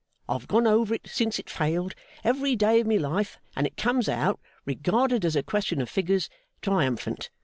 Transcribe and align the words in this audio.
I 0.27 0.33
have 0.33 0.47
gone 0.47 0.65
over 0.65 0.95
it 0.95 1.05
since 1.11 1.37
it 1.37 1.47
failed, 1.47 1.93
every 2.23 2.55
day 2.55 2.79
of 2.79 2.87
my 2.87 2.95
life, 2.95 3.37
and 3.55 3.67
it 3.67 3.77
comes 3.77 4.09
out 4.09 4.39
regarded 4.65 5.23
as 5.23 5.35
a 5.35 5.43
question 5.43 5.79
of 5.79 5.91
figures 5.91 6.27
triumphant. 6.63 7.29